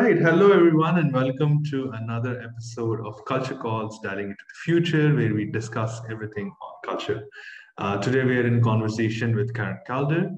Right. 0.00 0.16
Hello, 0.16 0.52
everyone, 0.52 0.98
and 0.98 1.12
welcome 1.12 1.64
to 1.70 1.90
another 1.90 2.40
episode 2.40 3.04
of 3.04 3.24
Culture 3.24 3.56
Calls, 3.56 3.98
dialing 3.98 4.26
into 4.26 4.44
the 4.48 4.54
future, 4.64 5.12
where 5.12 5.34
we 5.34 5.44
discuss 5.44 6.00
everything 6.08 6.52
on 6.62 6.72
culture. 6.84 7.26
Uh, 7.78 7.98
today, 8.00 8.22
we 8.22 8.38
are 8.38 8.46
in 8.46 8.62
conversation 8.62 9.34
with 9.34 9.52
Karen 9.52 9.80
Calder. 9.88 10.30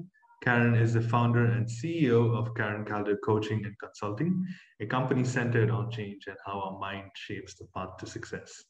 Karen 0.43 0.73
is 0.73 0.95
the 0.95 1.01
founder 1.01 1.45
and 1.45 1.67
CEO 1.67 2.35
of 2.35 2.55
Karen 2.55 2.85
Calder 2.85 3.17
Coaching 3.17 3.63
and 3.63 3.77
Consulting, 3.77 4.43
a 4.79 4.87
company 4.87 5.23
centered 5.23 5.69
on 5.69 5.91
change 5.91 6.25
and 6.25 6.37
how 6.43 6.59
our 6.59 6.79
mind 6.79 7.11
shapes 7.13 7.53
the 7.53 7.65
path 7.75 7.97
to 7.99 8.07
success. 8.07 8.63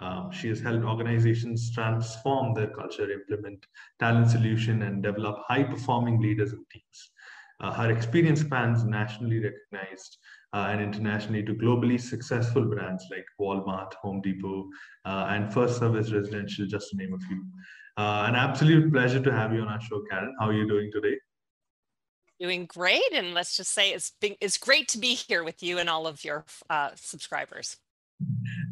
Um, 0.00 0.32
she 0.32 0.48
has 0.48 0.58
helped 0.58 0.84
organizations 0.84 1.72
transform 1.72 2.52
their 2.54 2.70
culture, 2.70 3.08
implement 3.08 3.64
talent 4.00 4.28
solution, 4.28 4.82
and 4.82 5.04
develop 5.04 5.36
high 5.46 5.62
performing 5.62 6.20
leaders 6.20 6.52
and 6.52 6.64
teams. 6.68 7.11
Uh, 7.62 7.72
her 7.72 7.90
experience 7.90 8.40
spans 8.40 8.84
nationally 8.84 9.38
recognized 9.38 10.18
uh, 10.52 10.66
and 10.70 10.80
internationally 10.80 11.42
to 11.42 11.54
globally 11.54 12.00
successful 12.00 12.64
brands 12.64 13.06
like 13.10 13.24
Walmart, 13.40 13.94
Home 13.94 14.20
Depot, 14.20 14.68
uh, 15.04 15.26
and 15.30 15.52
First 15.52 15.78
Service 15.78 16.10
Residential, 16.10 16.66
just 16.66 16.90
to 16.90 16.96
name 16.96 17.14
a 17.14 17.18
few. 17.18 17.44
An 17.96 18.34
absolute 18.34 18.92
pleasure 18.92 19.20
to 19.20 19.32
have 19.32 19.54
you 19.54 19.60
on 19.60 19.68
our 19.68 19.80
show, 19.80 20.02
Karen. 20.10 20.34
How 20.40 20.48
are 20.48 20.52
you 20.52 20.66
doing 20.66 20.90
today? 20.92 21.16
Doing 22.40 22.66
great, 22.66 23.12
and 23.12 23.34
let's 23.34 23.56
just 23.56 23.72
say 23.72 23.92
it's 23.92 24.12
been, 24.20 24.34
it's 24.40 24.58
great 24.58 24.88
to 24.88 24.98
be 24.98 25.14
here 25.14 25.44
with 25.44 25.62
you 25.62 25.78
and 25.78 25.88
all 25.88 26.08
of 26.08 26.24
your 26.24 26.44
uh, 26.68 26.90
subscribers. 26.96 27.76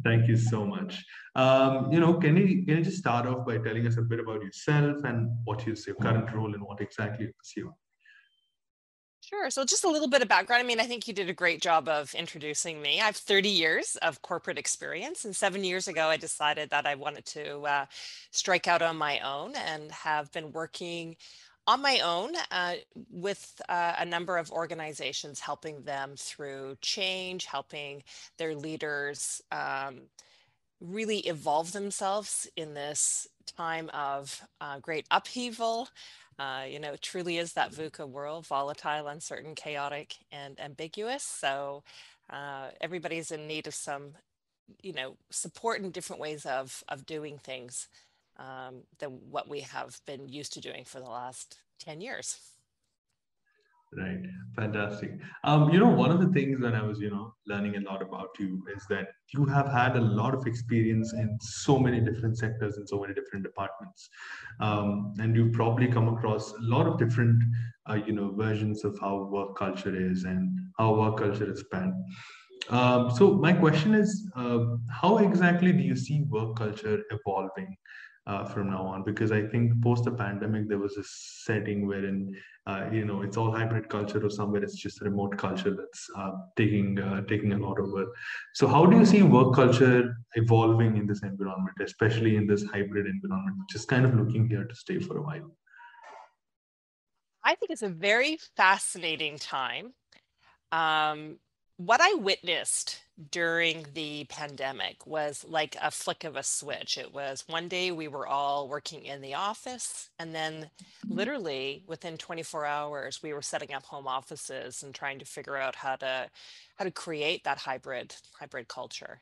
Thank 0.04 0.28
you 0.28 0.36
so 0.36 0.66
much. 0.66 1.04
Um, 1.34 1.92
you 1.92 2.00
know, 2.00 2.14
can 2.14 2.36
you 2.36 2.64
can 2.64 2.78
you 2.78 2.84
just 2.84 2.98
start 2.98 3.26
off 3.26 3.46
by 3.46 3.58
telling 3.58 3.86
us 3.86 3.96
a 3.96 4.02
bit 4.02 4.20
about 4.20 4.42
yourself 4.42 5.04
and 5.04 5.30
what 5.44 5.66
is 5.68 5.86
your 5.86 5.96
current 5.96 6.32
role 6.32 6.52
and 6.54 6.62
what 6.62 6.80
exactly 6.80 7.26
you 7.26 7.32
pursue? 7.32 7.72
Sure. 9.30 9.48
So, 9.48 9.64
just 9.64 9.84
a 9.84 9.88
little 9.88 10.08
bit 10.08 10.22
of 10.22 10.28
background. 10.28 10.60
I 10.60 10.66
mean, 10.66 10.80
I 10.80 10.86
think 10.86 11.06
you 11.06 11.14
did 11.14 11.30
a 11.30 11.32
great 11.32 11.62
job 11.62 11.88
of 11.88 12.12
introducing 12.14 12.82
me. 12.82 13.00
I 13.00 13.04
have 13.04 13.14
30 13.14 13.48
years 13.48 13.94
of 14.02 14.20
corporate 14.22 14.58
experience, 14.58 15.24
and 15.24 15.36
seven 15.36 15.62
years 15.62 15.86
ago, 15.86 16.08
I 16.08 16.16
decided 16.16 16.70
that 16.70 16.84
I 16.84 16.96
wanted 16.96 17.24
to 17.26 17.60
uh, 17.60 17.86
strike 18.32 18.66
out 18.66 18.82
on 18.82 18.96
my 18.96 19.20
own 19.20 19.54
and 19.54 19.92
have 19.92 20.32
been 20.32 20.50
working 20.50 21.14
on 21.68 21.80
my 21.80 22.00
own 22.00 22.32
uh, 22.50 22.74
with 23.08 23.62
uh, 23.68 23.94
a 24.00 24.04
number 24.04 24.36
of 24.36 24.50
organizations, 24.50 25.38
helping 25.38 25.84
them 25.84 26.14
through 26.16 26.76
change, 26.82 27.44
helping 27.44 28.02
their 28.36 28.56
leaders 28.56 29.40
um, 29.52 30.00
really 30.80 31.18
evolve 31.20 31.72
themselves 31.72 32.48
in 32.56 32.74
this 32.74 33.28
time 33.56 33.90
of 33.92 34.42
uh, 34.60 34.78
great 34.80 35.06
upheaval. 35.10 35.88
Uh, 36.40 36.64
you 36.66 36.80
know, 36.80 36.94
truly 37.02 37.36
is 37.36 37.52
that 37.52 37.70
VUCA 37.70 38.08
world, 38.08 38.46
volatile, 38.46 39.08
uncertain, 39.08 39.54
chaotic, 39.54 40.16
and 40.32 40.58
ambiguous. 40.58 41.22
So 41.22 41.82
uh, 42.30 42.68
everybody's 42.80 43.30
in 43.30 43.46
need 43.46 43.66
of 43.66 43.74
some, 43.74 44.12
you 44.82 44.94
know, 44.94 45.16
support 45.28 45.82
in 45.82 45.90
different 45.90 46.18
ways 46.18 46.46
of 46.46 46.82
of 46.88 47.04
doing 47.04 47.36
things 47.36 47.88
um, 48.38 48.84
than 49.00 49.10
what 49.30 49.50
we 49.50 49.60
have 49.60 50.00
been 50.06 50.30
used 50.30 50.54
to 50.54 50.62
doing 50.62 50.84
for 50.86 50.98
the 50.98 51.10
last 51.10 51.58
10 51.80 52.00
years. 52.00 52.38
Right. 53.92 54.22
Fantastic. 54.54 55.18
Um, 55.42 55.70
you 55.70 55.80
know, 55.80 55.88
one 55.88 56.12
of 56.12 56.20
the 56.20 56.28
things 56.28 56.60
that 56.60 56.76
I 56.76 56.82
was, 56.82 57.00
you 57.00 57.10
know, 57.10 57.34
learning 57.48 57.74
a 57.74 57.80
lot 57.80 58.02
about 58.02 58.28
you 58.38 58.62
is 58.76 58.86
that 58.88 59.08
you 59.34 59.44
have 59.46 59.66
had 59.66 59.96
a 59.96 60.00
lot 60.00 60.32
of 60.32 60.46
experience 60.46 61.12
in 61.12 61.36
so 61.40 61.76
many 61.76 61.98
different 62.00 62.38
sectors 62.38 62.76
and 62.76 62.88
so 62.88 63.00
many 63.00 63.14
different 63.14 63.44
departments. 63.44 64.08
Um, 64.60 65.14
and 65.18 65.34
you've 65.34 65.52
probably 65.52 65.88
come 65.88 66.06
across 66.06 66.52
a 66.52 66.60
lot 66.60 66.86
of 66.86 66.98
different, 66.98 67.42
uh, 67.88 67.94
you 68.06 68.12
know, 68.12 68.30
versions 68.32 68.84
of 68.84 68.96
how 69.00 69.24
work 69.24 69.56
culture 69.56 69.94
is 69.94 70.22
and 70.22 70.56
how 70.78 70.94
work 70.94 71.16
culture 71.18 71.50
is 71.50 71.58
spanned. 71.60 71.94
Um, 72.70 73.10
so 73.10 73.34
my 73.34 73.52
question 73.52 73.94
is, 73.94 74.30
uh, 74.36 74.76
how 74.88 75.18
exactly 75.18 75.72
do 75.72 75.80
you 75.80 75.96
see 75.96 76.22
work 76.22 76.56
culture 76.56 77.02
evolving 77.10 77.76
uh, 78.26 78.44
from 78.44 78.70
now 78.70 78.82
on? 78.86 79.02
Because 79.02 79.32
i 79.32 79.42
think 79.46 79.82
post 79.82 80.04
the 80.04 80.12
pandemic 80.12 80.68
there 80.68 80.78
was 80.78 80.96
a 80.96 81.04
setting 81.04 81.86
wherein 81.86 82.36
uh, 82.66 82.88
you 82.92 83.04
know 83.04 83.22
it's 83.22 83.36
all 83.36 83.50
hybrid 83.50 83.88
culture 83.88 84.24
or 84.24 84.30
somewhere 84.30 84.62
it's 84.62 84.76
just 84.76 85.00
remote 85.00 85.36
culture 85.38 85.74
that's 85.74 86.06
uh, 86.16 86.32
taking 86.56 87.00
uh, 87.00 87.22
taking 87.22 87.52
a 87.54 87.58
lot 87.58 87.80
over 87.80 88.06
so 88.54 88.68
how 88.68 88.84
do 88.86 88.98
you 88.98 89.06
see 89.06 89.22
work 89.22 89.54
culture 89.54 90.14
evolving 90.34 90.96
in 90.96 91.06
this 91.06 91.22
environment 91.22 91.76
especially 91.80 92.36
in 92.36 92.46
this 92.46 92.62
hybrid 92.64 93.06
environment 93.06 93.56
which 93.58 93.74
is 93.74 93.84
kind 93.86 94.04
of 94.04 94.14
looking 94.14 94.46
here 94.48 94.64
to 94.64 94.74
stay 94.74 94.98
for 94.98 95.18
a 95.18 95.22
while? 95.22 95.50
I 97.42 97.54
think 97.54 97.70
it's 97.70 97.82
a 97.82 97.88
very 97.88 98.38
fascinating 98.56 99.38
time. 99.38 99.94
Um, 100.72 101.38
what 101.80 102.00
i 102.02 102.12
witnessed 102.14 103.00
during 103.30 103.84
the 103.94 104.24
pandemic 104.24 105.06
was 105.06 105.44
like 105.46 105.76
a 105.80 105.90
flick 105.90 106.24
of 106.24 106.36
a 106.36 106.42
switch. 106.42 106.96
It 106.96 107.12
was 107.12 107.44
one 107.46 107.68
day 107.68 107.90
we 107.90 108.08
were 108.08 108.26
all 108.26 108.68
working 108.68 109.04
in 109.04 109.20
the 109.20 109.34
office, 109.34 110.08
and 110.18 110.34
then 110.34 110.70
literally 111.06 111.84
within 111.86 112.16
24 112.16 112.64
hours, 112.64 113.22
we 113.22 113.32
were 113.32 113.42
setting 113.42 113.72
up 113.74 113.84
home 113.84 114.06
offices 114.06 114.82
and 114.82 114.94
trying 114.94 115.18
to 115.18 115.24
figure 115.24 115.56
out 115.56 115.76
how 115.76 115.96
to 115.96 116.30
how 116.76 116.84
to 116.84 116.90
create 116.90 117.44
that 117.44 117.58
hybrid 117.58 118.14
hybrid 118.38 118.68
culture. 118.68 119.20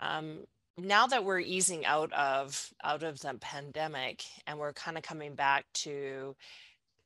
Um, 0.00 0.40
now 0.76 1.06
that 1.06 1.24
we're 1.24 1.40
easing 1.40 1.84
out 1.86 2.12
of 2.12 2.70
out 2.82 3.02
of 3.02 3.20
the 3.20 3.34
pandemic 3.34 4.24
and 4.46 4.58
we're 4.58 4.72
kind 4.72 4.96
of 4.96 5.02
coming 5.02 5.34
back 5.34 5.64
to 5.74 6.34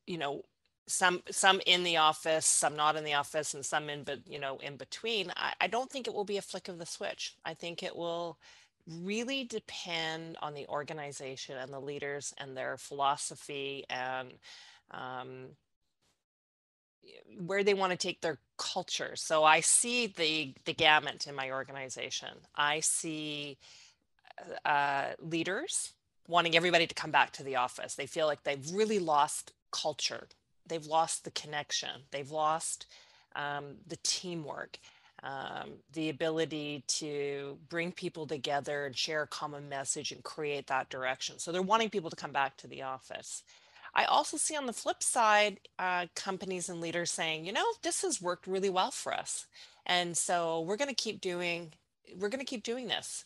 you 0.07 0.17
know 0.17 0.43
some 0.87 1.21
some 1.31 1.61
in 1.65 1.83
the 1.83 1.97
office 1.97 2.45
some 2.45 2.75
not 2.75 2.95
in 2.95 3.03
the 3.03 3.13
office 3.13 3.53
and 3.53 3.65
some 3.65 3.89
in 3.89 4.03
but 4.03 4.19
you 4.27 4.39
know 4.39 4.57
in 4.57 4.75
between 4.75 5.31
I, 5.37 5.53
I 5.61 5.67
don't 5.67 5.89
think 5.89 6.07
it 6.07 6.13
will 6.13 6.25
be 6.25 6.37
a 6.37 6.41
flick 6.41 6.67
of 6.67 6.77
the 6.77 6.85
switch. 6.85 7.35
I 7.45 7.53
think 7.53 7.83
it 7.83 7.95
will 7.95 8.37
really 9.01 9.45
depend 9.45 10.37
on 10.41 10.53
the 10.53 10.67
organization 10.67 11.57
and 11.57 11.71
the 11.71 11.79
leaders 11.79 12.33
and 12.37 12.55
their 12.55 12.75
philosophy 12.77 13.85
and 13.89 14.33
um, 14.91 15.47
where 17.45 17.63
they 17.63 17.73
want 17.73 17.91
to 17.91 17.97
take 17.97 18.21
their 18.21 18.39
culture. 18.57 19.15
So 19.15 19.43
i 19.43 19.61
see 19.61 20.07
the 20.07 20.53
the 20.65 20.73
gamut 20.73 21.27
in 21.27 21.35
my 21.35 21.51
organization. 21.51 22.29
I 22.55 22.81
see 22.81 23.57
uh, 24.65 25.11
leaders 25.19 25.93
wanting 26.27 26.55
everybody 26.55 26.87
to 26.87 26.95
come 26.95 27.11
back 27.11 27.31
to 27.33 27.43
the 27.43 27.55
office. 27.55 27.95
They 27.95 28.05
feel 28.05 28.27
like 28.27 28.43
they've 28.43 28.71
really 28.71 28.99
lost 28.99 29.53
culture 29.71 30.27
they've 30.67 30.85
lost 30.85 31.23
the 31.23 31.31
connection. 31.31 31.89
They've 32.11 32.31
lost 32.31 32.87
um, 33.35 33.75
the 33.87 33.97
teamwork 34.03 34.79
um, 35.23 35.75
the 35.93 36.09
ability 36.09 36.83
to 36.87 37.57
bring 37.69 37.93
people 37.93 38.27
together 38.27 38.85
and 38.85 38.95
share 38.95 39.23
a 39.23 39.27
common 39.27 39.69
message 39.69 40.11
and 40.11 40.21
create 40.21 40.67
that 40.67 40.89
direction. 40.89 41.39
So 41.39 41.51
they're 41.51 41.61
wanting 41.61 41.89
people 41.89 42.09
to 42.09 42.15
come 42.15 42.33
back 42.33 42.57
to 42.57 42.67
the 42.67 42.81
office. 42.81 43.43
I 43.95 44.03
also 44.05 44.37
see 44.37 44.57
on 44.57 44.65
the 44.65 44.73
flip 44.73 45.01
side 45.01 45.59
uh, 45.79 46.07
companies 46.15 46.67
and 46.67 46.81
leaders 46.81 47.11
saying 47.11 47.45
you 47.45 47.53
know 47.53 47.65
this 47.83 48.01
has 48.01 48.21
worked 48.21 48.47
really 48.47 48.69
well 48.69 48.91
for 48.91 49.13
us 49.13 49.45
and 49.85 50.17
so 50.17 50.61
we're 50.61 50.77
going 50.77 50.89
to 50.89 50.95
keep 50.95 51.21
doing 51.21 51.71
we're 52.19 52.29
going 52.29 52.39
to 52.39 52.45
keep 52.45 52.63
doing 52.63 52.87
this. 52.87 53.23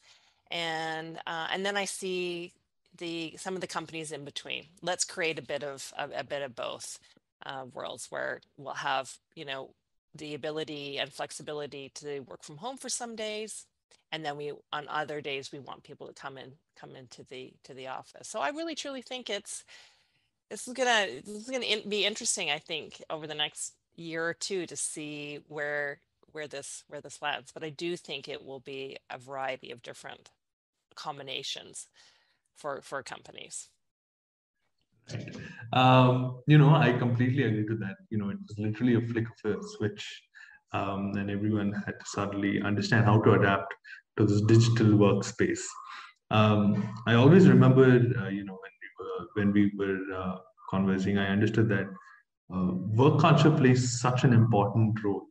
And 0.51 1.17
uh, 1.25 1.47
and 1.51 1.65
then 1.65 1.75
i 1.77 1.85
see 1.85 2.53
the 2.97 3.35
some 3.37 3.55
of 3.55 3.61
the 3.61 3.67
companies 3.67 4.11
in 4.11 4.23
between. 4.23 4.65
Let's 4.81 5.03
create 5.03 5.39
a 5.39 5.41
bit 5.41 5.63
of 5.63 5.91
a, 5.97 6.19
a 6.19 6.23
bit 6.23 6.43
of 6.43 6.55
both 6.55 6.99
uh, 7.47 7.65
worlds 7.73 8.07
where 8.09 8.41
we'll 8.57 8.73
have, 8.73 9.11
you 9.35 9.45
know, 9.45 9.71
the 10.15 10.35
ability 10.35 10.97
and 10.97 11.11
flexibility 11.11 11.91
to 11.95 12.19
work 12.21 12.43
from 12.43 12.57
home 12.57 12.77
for 12.77 12.89
some 12.89 13.15
days 13.15 13.65
and 14.11 14.25
then 14.25 14.37
we 14.37 14.51
on 14.73 14.87
other 14.87 15.21
days 15.21 15.51
we 15.51 15.59
want 15.59 15.83
people 15.83 16.07
to 16.07 16.13
come 16.13 16.37
in 16.37 16.53
come 16.79 16.95
into 16.95 17.23
the 17.25 17.53
to 17.63 17.73
the 17.73 17.87
office 17.87 18.27
so 18.27 18.39
i 18.39 18.49
really 18.49 18.73
truly 18.73 19.01
think 19.01 19.29
it's 19.29 19.63
this 20.49 20.67
is 20.67 20.73
gonna 20.73 21.07
this 21.23 21.35
is 21.35 21.49
gonna 21.49 21.81
be 21.87 22.05
interesting 22.05 22.49
i 22.49 22.57
think 22.57 23.03
over 23.11 23.27
the 23.27 23.35
next 23.35 23.73
year 23.95 24.25
or 24.25 24.33
two 24.33 24.65
to 24.65 24.75
see 24.75 25.39
where 25.49 25.99
where 26.31 26.47
this 26.47 26.83
where 26.87 27.01
this 27.01 27.21
lands 27.21 27.51
but 27.51 27.63
i 27.63 27.69
do 27.69 27.95
think 27.95 28.27
it 28.27 28.43
will 28.43 28.61
be 28.61 28.97
a 29.11 29.19
variety 29.19 29.69
of 29.69 29.83
different 29.83 30.31
combinations 30.97 31.87
for 32.57 32.81
for 32.81 33.01
companies. 33.03 33.69
Um, 35.73 36.41
you 36.47 36.57
know, 36.57 36.75
I 36.75 36.93
completely 36.93 37.43
agree 37.43 37.65
to 37.67 37.75
that. 37.77 37.97
You 38.09 38.17
know, 38.19 38.29
it 38.29 38.37
was 38.47 38.57
literally 38.57 38.95
a 38.95 39.01
flick 39.01 39.25
of 39.45 39.51
a 39.51 39.63
switch, 39.77 40.23
um, 40.73 41.11
and 41.17 41.29
everyone 41.29 41.73
had 41.85 41.99
to 41.99 42.05
suddenly 42.05 42.61
understand 42.61 43.05
how 43.05 43.19
to 43.21 43.33
adapt 43.33 43.73
to 44.17 44.25
this 44.25 44.41
digital 44.41 44.87
workspace. 44.93 45.61
Um, 46.31 46.93
I 47.05 47.15
always 47.15 47.47
remember, 47.47 47.85
uh, 47.85 48.29
you 48.29 48.45
know, 48.45 48.57
when 48.63 48.73
we 48.83 48.89
were 48.99 49.27
when 49.35 49.51
we 49.53 49.71
were 49.77 50.15
uh, 50.15 50.37
conversing, 50.69 51.17
I 51.17 51.27
understood 51.29 51.69
that 51.69 51.87
uh, 52.53 52.71
work 53.01 53.19
culture 53.19 53.51
plays 53.51 53.99
such 53.99 54.23
an 54.23 54.33
important 54.33 55.03
role 55.03 55.27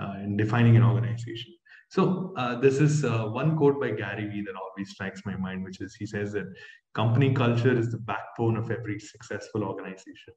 uh, 0.00 0.14
in 0.22 0.36
defining 0.36 0.76
an 0.76 0.82
organization. 0.82 1.55
So 1.88 2.32
uh, 2.36 2.56
this 2.56 2.80
is 2.80 3.04
uh, 3.04 3.26
one 3.26 3.56
quote 3.56 3.80
by 3.80 3.90
Gary 3.92 4.26
Vee 4.26 4.42
that 4.42 4.54
always 4.56 4.90
strikes 4.90 5.22
my 5.24 5.36
mind, 5.36 5.64
which 5.64 5.80
is 5.80 5.94
he 5.94 6.06
says 6.06 6.32
that 6.32 6.46
company 6.94 7.32
culture 7.32 7.76
is 7.76 7.90
the 7.90 7.98
backbone 7.98 8.56
of 8.56 8.70
every 8.70 8.98
successful 8.98 9.62
organization. 9.62 10.34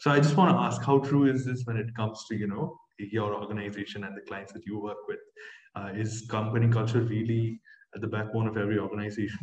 So 0.00 0.10
I 0.10 0.18
just 0.20 0.36
want 0.36 0.54
to 0.54 0.60
ask, 0.60 0.82
how 0.82 0.98
true 0.98 1.26
is 1.26 1.44
this 1.44 1.62
when 1.64 1.76
it 1.76 1.94
comes 1.96 2.24
to 2.28 2.36
you 2.36 2.46
know 2.46 2.78
your 2.98 3.34
organization 3.34 4.04
and 4.04 4.16
the 4.16 4.20
clients 4.22 4.52
that 4.52 4.64
you 4.64 4.78
work 4.78 5.08
with? 5.08 5.20
Uh, 5.74 5.90
is 5.94 6.26
company 6.28 6.68
culture 6.68 7.00
really 7.00 7.60
at 7.94 8.00
the 8.00 8.06
backbone 8.06 8.46
of 8.46 8.56
every 8.56 8.78
organization? 8.78 9.40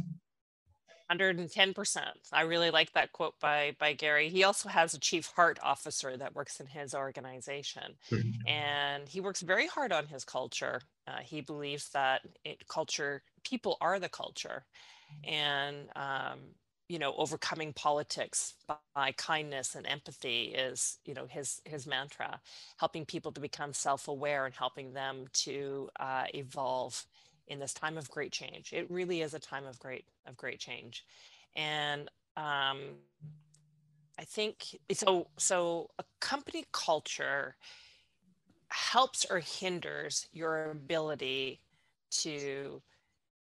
110%. 1.11 1.99
I 2.31 2.41
really 2.41 2.69
like 2.69 2.91
that 2.93 3.11
quote 3.11 3.33
by 3.39 3.75
by 3.79 3.93
Gary. 3.93 4.29
He 4.29 4.43
also 4.43 4.69
has 4.69 4.93
a 4.93 4.99
chief 4.99 5.27
heart 5.35 5.57
officer 5.63 6.15
that 6.17 6.35
works 6.35 6.59
in 6.59 6.67
his 6.67 6.93
organization. 6.93 7.95
Mm-hmm. 8.11 8.47
And 8.47 9.09
he 9.09 9.19
works 9.19 9.41
very 9.41 9.67
hard 9.67 9.91
on 9.91 10.07
his 10.07 10.23
culture. 10.23 10.81
Uh, 11.09 11.21
he 11.23 11.41
believes 11.41 11.89
that 11.91 12.21
it, 12.45 12.67
culture 12.67 13.23
people 13.43 13.77
are 13.81 13.99
the 13.99 14.09
culture. 14.09 14.65
And 15.23 15.89
um, 15.95 16.39
you 16.89 16.99
know, 16.99 17.13
overcoming 17.17 17.73
politics 17.73 18.55
by 18.67 19.11
kindness 19.17 19.75
and 19.75 19.85
empathy 19.87 20.45
is, 20.45 20.99
you 21.05 21.13
know, 21.13 21.27
his 21.27 21.61
his 21.65 21.87
mantra, 21.87 22.41
helping 22.77 23.05
people 23.05 23.31
to 23.33 23.41
become 23.41 23.73
self-aware 23.73 24.45
and 24.45 24.55
helping 24.55 24.93
them 24.93 25.27
to 25.33 25.89
uh, 25.99 26.25
evolve 26.33 27.05
in 27.47 27.59
this 27.59 27.73
time 27.73 27.97
of 27.97 28.09
great 28.09 28.31
change. 28.31 28.73
It 28.73 28.89
really 28.89 29.21
is 29.21 29.33
a 29.35 29.39
time 29.39 29.65
of 29.67 29.79
great 29.79 30.05
of 30.27 30.37
great 30.37 30.59
change, 30.59 31.05
and 31.55 32.09
um, 32.37 32.97
I 34.19 34.25
think 34.25 34.75
so. 34.91 35.27
So 35.37 35.89
a 35.99 36.03
company 36.19 36.65
culture 36.71 37.55
helps 38.79 39.25
or 39.29 39.39
hinders 39.39 40.27
your 40.31 40.71
ability 40.71 41.59
to 42.09 42.81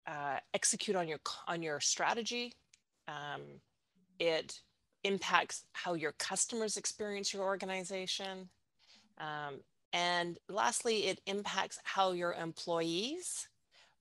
uh, 0.07 0.39
execute 0.53 0.97
on 0.97 1.09
your 1.09 1.19
on 1.49 1.63
your 1.63 1.81
strategy. 1.81 2.53
Um, 3.09 3.43
it 4.19 4.61
impacts 5.03 5.65
how 5.73 5.95
your 5.95 6.13
customers 6.13 6.77
experience 6.77 7.35
your 7.35 7.43
organization. 7.43 8.49
Um, 9.19 9.61
and 9.93 10.39
lastly, 10.49 11.07
it 11.07 11.21
impacts 11.27 11.79
how 11.85 12.13
your 12.13 12.33
employees 12.33 13.49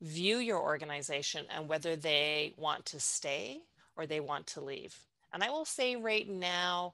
view 0.01 0.37
your 0.37 0.59
organization 0.59 1.45
and 1.53 1.67
whether 1.67 1.95
they 1.95 2.53
want 2.57 2.85
to 2.85 2.99
stay 2.99 3.61
or 3.95 4.05
they 4.05 4.19
want 4.19 4.47
to 4.47 4.61
leave. 4.61 4.95
And 5.33 5.43
I 5.43 5.49
will 5.49 5.65
say 5.65 5.95
right 5.95 6.27
now, 6.27 6.93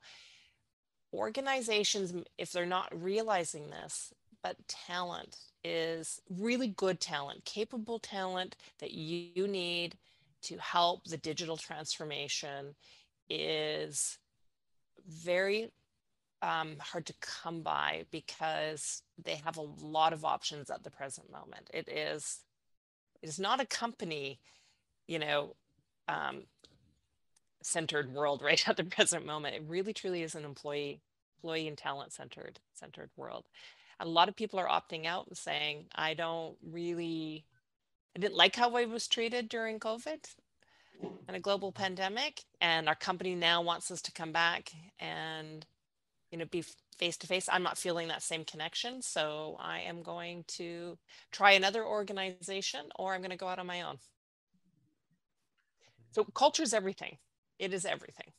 organizations, 1.13 2.13
if 2.37 2.51
they're 2.51 2.65
not 2.65 2.89
realizing 2.91 3.69
this, 3.69 4.13
but 4.43 4.55
talent 4.67 5.37
is 5.63 6.21
really 6.29 6.67
good 6.67 6.99
talent, 6.99 7.43
capable 7.45 7.99
talent 7.99 8.55
that 8.79 8.91
you 8.91 9.47
need 9.47 9.97
to 10.43 10.57
help 10.57 11.03
the 11.05 11.17
digital 11.17 11.57
transformation 11.57 12.75
is 13.29 14.17
very 15.07 15.71
um, 16.41 16.77
hard 16.79 17.05
to 17.05 17.13
come 17.19 17.61
by 17.61 18.05
because 18.11 19.03
they 19.23 19.35
have 19.35 19.57
a 19.57 19.67
lot 19.81 20.13
of 20.13 20.23
options 20.23 20.69
at 20.69 20.83
the 20.83 20.91
present 20.91 21.29
moment. 21.31 21.69
It 21.73 21.89
is 21.89 22.39
it 23.21 23.27
is 23.27 23.39
not 23.39 23.59
a 23.59 23.65
company, 23.65 24.39
you 25.07 25.19
know, 25.19 25.55
um, 26.07 26.43
centered 27.61 28.13
world 28.13 28.41
right 28.43 28.67
at 28.67 28.77
the 28.77 28.85
present 28.85 29.25
moment. 29.25 29.55
It 29.55 29.63
really 29.67 29.93
truly 29.93 30.23
is 30.23 30.35
an 30.35 30.45
employee, 30.45 31.01
employee 31.37 31.67
and 31.67 31.77
talent 31.77 32.13
centered 32.13 32.59
centered 32.73 33.09
world. 33.17 33.45
A 33.99 34.07
lot 34.07 34.29
of 34.29 34.35
people 34.35 34.59
are 34.59 34.67
opting 34.67 35.05
out 35.05 35.27
and 35.27 35.37
saying, 35.37 35.85
I 35.93 36.13
don't 36.13 36.55
really, 36.63 37.45
I 38.15 38.19
didn't 38.19 38.37
like 38.37 38.55
how 38.55 38.75
I 38.75 38.85
was 38.85 39.07
treated 39.07 39.49
during 39.49 39.79
COVID 39.79 40.25
and 41.27 41.35
a 41.35 41.39
global 41.39 41.71
pandemic. 41.71 42.41
And 42.61 42.87
our 42.87 42.95
company 42.95 43.35
now 43.35 43.61
wants 43.61 43.91
us 43.91 44.01
to 44.03 44.11
come 44.11 44.31
back 44.31 44.71
and, 44.99 45.65
you 46.31 46.37
know, 46.37 46.45
be 46.45 46.63
face 46.97 47.17
to 47.17 47.27
face, 47.27 47.47
I'm 47.51 47.63
not 47.63 47.77
feeling 47.77 48.09
that 48.09 48.21
same 48.21 48.43
connection. 48.43 49.01
So 49.01 49.57
I 49.59 49.79
am 49.79 50.01
going 50.01 50.43
to 50.49 50.97
try 51.31 51.51
another 51.51 51.85
organization 51.85 52.81
or 52.97 53.13
I'm 53.13 53.21
going 53.21 53.31
to 53.31 53.37
go 53.37 53.47
out 53.47 53.59
on 53.59 53.67
my 53.67 53.81
own. 53.81 53.97
So 56.11 56.23
culture 56.23 56.63
is 56.63 56.73
everything. 56.73 57.17
It 57.57 57.73
is 57.73 57.85
everything. 57.85 58.31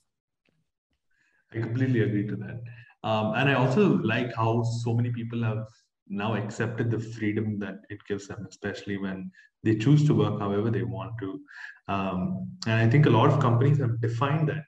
I 1.52 1.60
completely 1.60 2.00
agree 2.00 2.26
to 2.28 2.36
that. 2.36 2.62
Um, 3.02 3.34
and 3.34 3.48
I 3.48 3.54
also 3.54 3.98
like 3.98 4.34
how 4.34 4.62
so 4.62 4.94
many 4.94 5.10
people 5.10 5.42
have 5.42 5.66
now 6.08 6.34
accepted 6.34 6.90
the 6.90 6.98
freedom 7.00 7.58
that 7.60 7.76
it 7.88 7.98
gives 8.08 8.28
them, 8.28 8.46
especially 8.48 8.98
when 8.98 9.30
they 9.62 9.76
choose 9.76 10.06
to 10.06 10.14
work 10.14 10.40
however 10.40 10.70
they 10.70 10.82
want 10.82 11.12
to. 11.20 11.40
Um, 11.88 12.48
and 12.66 12.74
I 12.74 12.88
think 12.88 13.06
a 13.06 13.10
lot 13.10 13.30
of 13.30 13.40
companies 13.40 13.78
have 13.78 14.00
defined 14.00 14.48
that. 14.48 14.64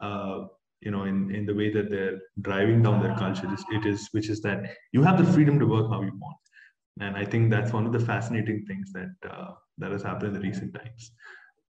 Uh, 0.00 0.46
you 0.80 0.90
know 0.90 1.04
in 1.04 1.34
in 1.34 1.44
the 1.46 1.54
way 1.54 1.70
that 1.70 1.90
they're 1.90 2.18
driving 2.40 2.82
down 2.82 3.02
their 3.02 3.16
culture 3.16 3.48
it 3.72 3.84
is 3.86 4.08
which 4.12 4.28
is 4.28 4.40
that 4.40 4.62
you 4.92 5.02
have 5.02 5.18
the 5.18 5.32
freedom 5.32 5.58
to 5.58 5.66
work 5.66 5.90
how 5.90 6.00
you 6.02 6.12
want 6.18 6.38
and 7.00 7.16
i 7.16 7.24
think 7.24 7.50
that's 7.50 7.72
one 7.72 7.86
of 7.86 7.92
the 7.92 8.00
fascinating 8.00 8.64
things 8.66 8.92
that 8.92 9.14
uh, 9.30 9.50
that 9.78 9.90
has 9.90 10.02
happened 10.02 10.28
in 10.28 10.34
the 10.34 10.48
recent 10.48 10.72
times 10.74 11.10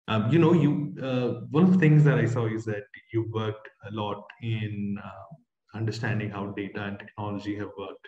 um, 0.08 0.32
you 0.32 0.40
know 0.40 0.54
you 0.54 0.72
uh, 1.10 1.42
one 1.52 1.64
of 1.64 1.74
the 1.74 1.80
things 1.80 2.04
that 2.04 2.18
i 2.18 2.26
saw 2.26 2.46
is 2.48 2.66
that 2.66 2.86
you 3.14 3.30
worked 3.32 3.70
a 3.90 3.92
lot 3.92 4.24
in 4.42 4.98
uh, 5.04 5.28
understanding 5.76 6.30
how 6.30 6.48
data 6.48 6.84
and 6.84 7.00
technology 7.00 7.56
have 7.56 7.72
worked 7.78 8.08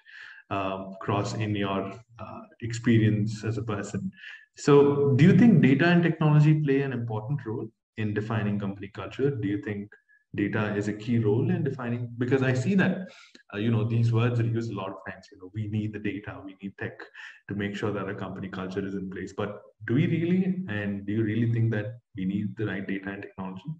um, 0.49 0.93
across 0.95 1.33
in 1.33 1.55
your 1.55 1.91
uh, 2.19 2.41
experience 2.61 3.43
as 3.43 3.57
a 3.57 3.63
person. 3.63 4.11
So 4.55 5.13
do 5.15 5.23
you 5.23 5.37
think 5.37 5.61
data 5.61 5.85
and 5.85 6.01
technology 6.01 6.61
play 6.61 6.81
an 6.81 6.93
important 6.93 7.45
role 7.45 7.67
in 7.97 8.13
defining 8.13 8.59
company 8.59 8.89
culture? 8.93 9.29
Do 9.29 9.47
you 9.47 9.61
think 9.61 9.89
data 10.35 10.75
is 10.75 10.87
a 10.87 10.93
key 10.93 11.19
role 11.19 11.49
in 11.49 11.63
defining? 11.63 12.09
Because 12.17 12.43
i 12.43 12.53
see 12.53 12.75
that 12.75 13.07
uh, 13.53 13.57
you 13.57 13.71
know 13.71 13.83
these 13.83 14.11
words 14.11 14.39
are 14.39 14.45
used 14.45 14.71
a 14.71 14.75
lot 14.75 14.89
of 14.89 14.97
times 15.07 15.27
you 15.31 15.37
know 15.39 15.49
we 15.53 15.67
need 15.67 15.93
the 15.93 15.99
data 15.99 16.41
we 16.45 16.55
need 16.61 16.73
tech 16.77 16.99
to 17.49 17.55
make 17.55 17.75
sure 17.75 17.91
that 17.91 18.05
our 18.05 18.13
company 18.13 18.47
culture 18.47 18.85
is 18.85 18.93
in 18.93 19.09
place. 19.09 19.33
But 19.35 19.61
do 19.85 19.93
we 19.93 20.07
really 20.07 20.63
and 20.69 21.05
do 21.05 21.13
you 21.13 21.23
really 21.23 21.51
think 21.53 21.71
that 21.71 21.99
we 22.15 22.25
need 22.25 22.55
the 22.57 22.65
right 22.65 22.87
data 22.87 23.09
and 23.09 23.21
technology 23.21 23.71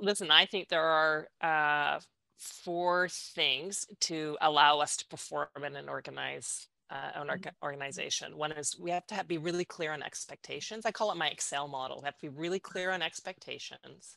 listen 0.00 0.30
i 0.30 0.44
think 0.46 0.68
there 0.68 0.82
are 0.82 1.28
uh, 1.40 2.00
four 2.38 3.08
things 3.08 3.86
to 4.00 4.36
allow 4.40 4.78
us 4.80 4.96
to 4.96 5.06
perform 5.06 5.48
in 5.64 5.76
an 5.76 5.88
organized 5.88 6.66
uh, 6.92 7.22
an 7.22 7.40
organization. 7.62 8.36
One 8.36 8.50
is 8.50 8.76
we 8.76 8.90
have 8.90 9.06
to 9.06 9.14
have, 9.14 9.28
be 9.28 9.38
really 9.38 9.64
clear 9.64 9.92
on 9.92 10.02
expectations. 10.02 10.84
I 10.84 10.90
call 10.90 11.12
it 11.12 11.16
my 11.16 11.28
Excel 11.28 11.68
model. 11.68 12.00
We 12.00 12.06
have 12.06 12.16
to 12.16 12.22
be 12.22 12.36
really 12.36 12.58
clear 12.58 12.90
on 12.90 13.00
expectations 13.00 14.16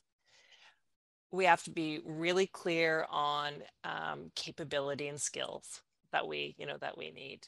we 1.34 1.44
have 1.46 1.64
to 1.64 1.70
be 1.70 2.00
really 2.04 2.46
clear 2.46 3.06
on 3.10 3.54
um, 3.82 4.30
capability 4.36 5.08
and 5.08 5.20
skills 5.20 5.82
that 6.12 6.26
we 6.26 6.54
you 6.58 6.66
know 6.66 6.76
that 6.80 6.96
we 6.96 7.10
need 7.10 7.40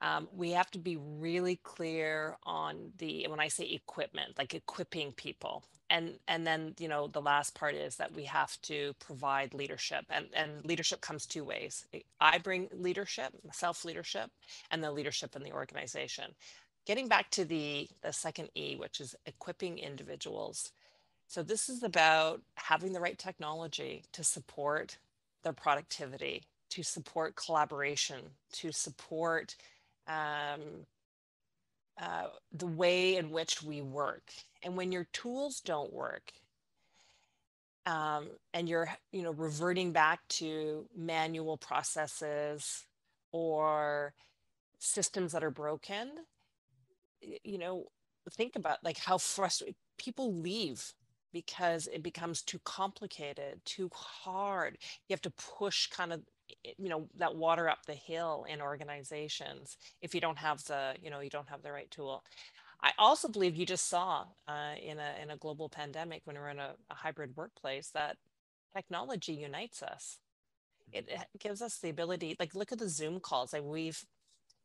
um, 0.00 0.28
we 0.32 0.52
have 0.52 0.70
to 0.72 0.78
be 0.78 0.96
really 0.96 1.56
clear 1.64 2.36
on 2.44 2.92
the 2.98 3.26
when 3.28 3.40
i 3.40 3.48
say 3.48 3.64
equipment 3.64 4.38
like 4.38 4.54
equipping 4.54 5.12
people. 5.12 5.64
And 5.90 6.18
and 6.28 6.46
then 6.46 6.74
you 6.78 6.88
know 6.88 7.08
the 7.08 7.22
last 7.22 7.54
part 7.54 7.74
is 7.74 7.96
that 7.96 8.14
we 8.14 8.24
have 8.24 8.60
to 8.62 8.94
provide 9.00 9.54
leadership 9.54 10.04
and 10.10 10.26
and 10.34 10.64
leadership 10.64 11.00
comes 11.00 11.26
two 11.26 11.44
ways. 11.44 11.86
I 12.20 12.38
bring 12.38 12.68
leadership 12.72 13.32
self 13.52 13.84
leadership 13.84 14.30
and 14.70 14.84
the 14.84 14.92
leadership 14.92 15.36
in 15.36 15.42
the 15.42 15.52
organization. 15.52 16.34
Getting 16.86 17.08
back 17.08 17.30
to 17.32 17.44
the 17.44 17.88
the 18.02 18.12
second 18.12 18.50
e 18.54 18.76
which 18.76 19.00
is 19.00 19.14
equipping 19.26 19.78
individuals. 19.78 20.72
So 21.28 21.42
this 21.42 21.68
is 21.68 21.82
about 21.82 22.42
having 22.56 22.92
the 22.92 23.00
right 23.00 23.18
technology 23.18 24.04
to 24.12 24.24
support 24.24 24.98
their 25.44 25.52
productivity, 25.54 26.44
to 26.70 26.82
support 26.82 27.36
collaboration, 27.36 28.20
to 28.54 28.72
support 28.72 29.56
um, 30.08 30.86
uh, 32.00 32.28
the 32.52 32.66
way 32.66 33.16
in 33.16 33.30
which 33.30 33.62
we 33.62 33.82
work. 33.82 34.32
And 34.62 34.76
when 34.76 34.92
your 34.92 35.06
tools 35.12 35.60
don't 35.60 35.92
work, 35.92 36.32
um, 37.86 38.28
and 38.52 38.68
you're 38.68 38.90
you 39.12 39.22
know 39.22 39.32
reverting 39.32 39.92
back 39.92 40.20
to 40.28 40.86
manual 40.96 41.56
processes 41.56 42.84
or 43.32 44.12
systems 44.78 45.32
that 45.32 45.42
are 45.42 45.50
broken 45.50 46.10
you 47.20 47.58
know 47.58 47.84
think 48.30 48.56
about 48.56 48.78
like 48.84 48.98
how 48.98 49.18
frustrated 49.18 49.74
people 49.98 50.32
leave 50.34 50.92
because 51.32 51.88
it 51.88 52.02
becomes 52.02 52.42
too 52.42 52.58
complicated, 52.64 53.60
too 53.64 53.90
hard. 53.92 54.78
You 55.08 55.12
have 55.12 55.20
to 55.22 55.30
push 55.30 55.88
kind 55.88 56.12
of 56.12 56.22
you 56.78 56.88
know 56.88 57.08
that 57.16 57.34
water 57.34 57.68
up 57.68 57.86
the 57.86 57.94
hill 57.94 58.44
in 58.48 58.60
organizations 58.60 59.76
if 60.02 60.14
you 60.14 60.20
don't 60.20 60.38
have 60.38 60.62
the 60.64 60.94
you 61.02 61.10
know 61.10 61.20
you 61.20 61.30
don't 61.30 61.48
have 61.48 61.62
the 61.62 61.72
right 61.72 61.90
tool 61.90 62.24
i 62.82 62.90
also 62.98 63.28
believe 63.28 63.56
you 63.56 63.66
just 63.66 63.88
saw 63.88 64.24
uh, 64.46 64.74
in 64.82 64.98
a 64.98 65.22
in 65.22 65.30
a 65.30 65.36
global 65.36 65.68
pandemic 65.68 66.22
when 66.24 66.36
we're 66.36 66.48
in 66.48 66.58
a, 66.58 66.74
a 66.90 66.94
hybrid 66.94 67.36
workplace 67.36 67.90
that 67.90 68.16
technology 68.74 69.32
unites 69.32 69.82
us 69.82 70.18
it, 70.92 71.06
it, 71.08 71.26
gives 71.38 71.60
us 71.60 71.78
the 71.78 71.90
ability 71.90 72.36
like 72.38 72.54
look 72.54 72.72
at 72.72 72.78
the 72.78 72.88
zoom 72.88 73.20
calls 73.20 73.52
like 73.52 73.62
we've 73.62 74.04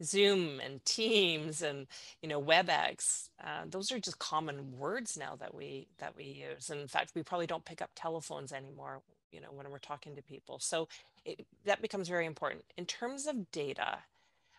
Zoom 0.02 0.60
and 0.60 0.84
Teams 0.86 1.62
and 1.62 1.88
you 2.22 2.30
know 2.30 2.42
WebEx. 2.42 3.30
Uh, 3.44 3.64
those 3.68 3.92
are 3.92 4.00
just 4.00 4.20
common 4.20 4.78
words 4.78 5.18
now 5.18 5.36
that 5.40 5.54
we 5.54 5.88
that 6.00 6.16
we 6.16 6.26
use. 6.26 6.70
And 6.70 6.82
in 6.82 6.88
fact, 6.88 7.12
we 7.16 7.24
probably 7.24 7.48
don't 7.48 7.66
pick 7.66 7.82
up 7.82 7.92
telephones 7.96 8.52
anymore. 8.52 9.02
You 9.34 9.42
know 9.42 9.52
when 9.52 9.70
we're 9.70 9.80
talking 9.80 10.16
to 10.16 10.22
people. 10.22 10.60
So 10.60 10.88
it, 11.26 11.46
that 11.66 11.82
becomes 11.82 12.08
very 12.08 12.26
important 12.26 12.64
in 12.78 12.86
terms 12.86 13.28
of 13.28 13.52
data. 13.52 14.00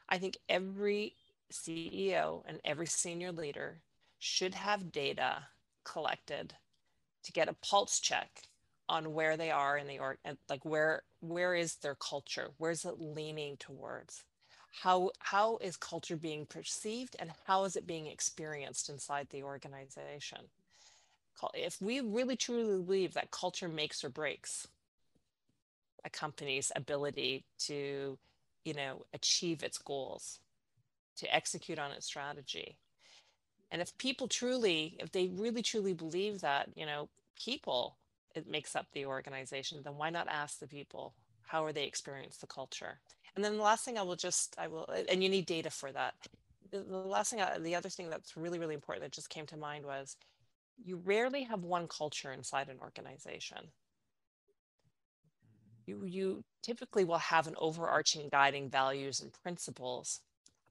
I 0.08 0.18
think 0.18 0.36
every 0.48 1.14
CEO 1.52 2.42
and 2.46 2.60
every 2.64 2.86
senior 2.86 3.32
leader 3.32 3.80
should 4.18 4.54
have 4.54 4.92
data 4.92 5.46
collected 5.84 6.54
to 7.22 7.32
get 7.32 7.48
a 7.48 7.54
pulse 7.54 8.00
check 8.00 8.42
on 8.88 9.14
where 9.14 9.36
they 9.36 9.50
are 9.50 9.78
in 9.78 9.86
the 9.86 9.98
org 9.98 10.18
like 10.48 10.64
where 10.64 11.02
where 11.20 11.54
is 11.54 11.76
their 11.76 11.94
culture 11.94 12.50
where's 12.58 12.84
it 12.84 13.00
leaning 13.00 13.56
towards 13.56 14.24
how 14.82 15.10
how 15.20 15.56
is 15.58 15.76
culture 15.76 16.16
being 16.16 16.44
perceived 16.44 17.16
and 17.18 17.30
how 17.46 17.64
is 17.64 17.76
it 17.76 17.86
being 17.86 18.06
experienced 18.06 18.90
inside 18.90 19.26
the 19.30 19.42
organization 19.42 20.38
if 21.54 21.80
we 21.80 22.00
really 22.00 22.36
truly 22.36 22.82
believe 22.82 23.14
that 23.14 23.30
culture 23.30 23.68
makes 23.68 24.04
or 24.04 24.08
breaks 24.08 24.68
a 26.04 26.10
company's 26.10 26.70
ability 26.76 27.44
to 27.58 28.18
you 28.64 28.74
know 28.74 29.04
achieve 29.12 29.62
its 29.62 29.78
goals 29.78 30.40
to 31.16 31.34
execute 31.34 31.78
on 31.78 31.92
its 31.92 32.06
strategy 32.06 32.76
and 33.70 33.82
if 33.82 33.96
people 33.98 34.28
truly 34.28 34.96
if 35.00 35.12
they 35.12 35.28
really 35.28 35.62
truly 35.62 35.92
believe 35.92 36.40
that 36.40 36.68
you 36.74 36.86
know 36.86 37.08
people 37.36 37.96
it 38.34 38.48
makes 38.48 38.74
up 38.74 38.86
the 38.92 39.06
organization, 39.06 39.80
then 39.82 39.96
why 39.96 40.10
not 40.10 40.28
ask 40.28 40.58
the 40.58 40.66
people 40.66 41.14
how 41.46 41.64
are 41.64 41.72
they 41.72 41.84
experience 41.84 42.36
the 42.36 42.46
culture? 42.46 42.98
And 43.36 43.44
then 43.44 43.56
the 43.56 43.62
last 43.62 43.84
thing 43.84 43.98
I 43.98 44.02
will 44.02 44.16
just 44.16 44.54
I 44.58 44.68
will 44.68 44.88
and 45.08 45.22
you 45.22 45.28
need 45.28 45.46
data 45.46 45.70
for 45.70 45.92
that. 45.92 46.14
The, 46.70 46.80
last 46.80 47.30
thing, 47.30 47.40
I, 47.40 47.58
the 47.58 47.76
other 47.76 47.88
thing 47.88 48.10
that's 48.10 48.36
really 48.36 48.58
really 48.58 48.74
important 48.74 49.04
that 49.04 49.12
just 49.12 49.30
came 49.30 49.46
to 49.46 49.56
mind 49.56 49.84
was 49.84 50.16
you 50.82 50.96
rarely 50.96 51.44
have 51.44 51.60
one 51.60 51.88
culture 51.88 52.32
inside 52.32 52.68
an 52.68 52.78
organization. 52.80 53.58
You 55.86 56.04
you 56.04 56.44
typically 56.62 57.04
will 57.04 57.18
have 57.18 57.46
an 57.46 57.56
overarching 57.58 58.28
guiding 58.30 58.70
values 58.70 59.20
and 59.20 59.32
principles, 59.42 60.20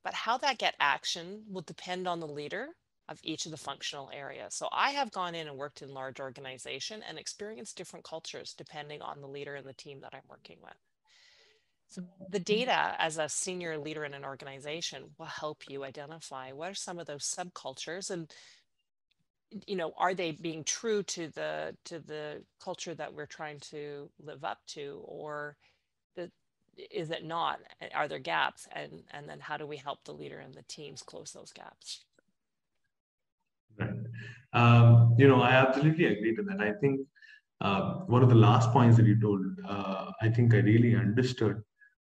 but 0.03 0.13
how 0.13 0.37
that 0.39 0.57
get 0.57 0.75
action 0.79 1.43
will 1.47 1.61
depend 1.61 2.07
on 2.07 2.19
the 2.19 2.27
leader 2.27 2.69
of 3.09 3.19
each 3.23 3.45
of 3.45 3.51
the 3.51 3.57
functional 3.57 4.09
areas. 4.13 4.55
So 4.55 4.69
I 4.71 4.91
have 4.91 5.11
gone 5.11 5.35
in 5.35 5.47
and 5.47 5.57
worked 5.57 5.81
in 5.81 5.93
large 5.93 6.19
organization 6.19 7.03
and 7.07 7.17
experienced 7.17 7.75
different 7.75 8.05
cultures 8.05 8.53
depending 8.57 9.01
on 9.01 9.21
the 9.21 9.27
leader 9.27 9.55
and 9.55 9.67
the 9.67 9.73
team 9.73 9.99
that 10.01 10.13
I'm 10.13 10.21
working 10.29 10.57
with. 10.63 10.73
So 11.89 12.01
the 12.29 12.39
mm-hmm. 12.39 12.43
data 12.43 12.95
as 12.97 13.17
a 13.17 13.29
senior 13.29 13.77
leader 13.77 14.03
in 14.05 14.13
an 14.13 14.25
organization 14.25 15.03
will 15.17 15.27
help 15.27 15.69
you 15.69 15.83
identify 15.83 16.51
what 16.51 16.71
are 16.71 16.75
some 16.75 16.97
of 16.97 17.05
those 17.05 17.23
subcultures 17.23 18.09
and 18.09 18.31
you 19.67 19.75
know 19.75 19.93
are 19.97 20.13
they 20.13 20.31
being 20.31 20.63
true 20.63 21.03
to 21.03 21.27
the 21.29 21.75
to 21.85 21.99
the 21.99 22.43
culture 22.63 22.95
that 22.95 23.13
we're 23.13 23.25
trying 23.25 23.59
to 23.59 24.09
live 24.19 24.43
up 24.43 24.59
to 24.67 25.01
or 25.05 25.57
the 26.15 26.31
is 26.91 27.11
it 27.11 27.23
not 27.25 27.59
are 27.93 28.07
there 28.07 28.19
gaps 28.19 28.67
and 28.73 29.03
and 29.11 29.27
then 29.29 29.39
how 29.39 29.57
do 29.57 29.65
we 29.67 29.77
help 29.77 30.03
the 30.03 30.13
leader 30.13 30.39
and 30.39 30.53
the 30.53 30.63
teams 30.63 31.01
close 31.01 31.31
those 31.31 31.51
gaps 31.51 32.05
Right. 33.79 33.89
Um, 34.53 35.15
you 35.17 35.27
know, 35.27 35.41
I 35.41 35.51
absolutely 35.51 36.05
agree 36.05 36.35
to 36.35 36.43
that. 36.43 36.61
I 36.61 36.73
think 36.73 37.01
uh, 37.61 37.95
one 38.05 38.23
of 38.23 38.29
the 38.29 38.35
last 38.35 38.71
points 38.71 38.97
that 38.97 39.05
you 39.05 39.19
told, 39.19 39.45
uh, 39.67 40.11
I 40.21 40.29
think 40.29 40.53
I 40.53 40.57
really 40.57 40.95
understood 40.95 41.61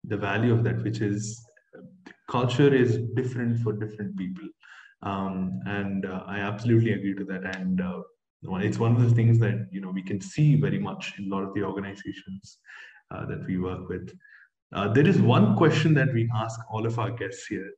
the 0.05 0.17
value 0.17 0.53
of 0.53 0.63
that, 0.63 0.81
which 0.83 1.01
is 1.01 1.45
culture 2.29 2.73
is 2.73 2.99
different 3.15 3.59
for 3.59 3.73
different 3.73 4.17
people. 4.17 4.47
Um, 5.03 5.59
and 5.65 6.05
uh, 6.05 6.23
I 6.25 6.39
absolutely 6.39 6.93
agree 6.93 7.15
to 7.15 7.25
that. 7.25 7.55
And 7.55 7.81
uh, 7.81 8.01
it's 8.57 8.79
one 8.79 8.95
of 8.95 9.01
the 9.01 9.15
things 9.15 9.39
that, 9.39 9.67
you 9.71 9.81
know, 9.81 9.91
we 9.91 10.01
can 10.01 10.19
see 10.19 10.55
very 10.55 10.79
much 10.79 11.13
in 11.17 11.25
a 11.25 11.35
lot 11.35 11.43
of 11.43 11.53
the 11.53 11.63
organizations 11.63 12.59
uh, 13.11 13.25
that 13.25 13.45
we 13.47 13.57
work 13.57 13.87
with. 13.89 14.11
Uh, 14.73 14.91
there 14.91 15.07
is 15.07 15.19
one 15.21 15.55
question 15.55 15.93
that 15.93 16.13
we 16.13 16.29
ask 16.35 16.59
all 16.69 16.85
of 16.85 16.99
our 16.99 17.11
guests 17.11 17.45
here, 17.47 17.71